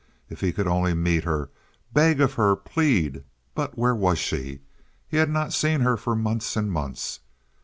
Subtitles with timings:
[0.31, 1.51] If he could only meet her,
[1.93, 4.61] beg of her, plead; but where was she?
[5.07, 7.19] He had not seen her for months and months.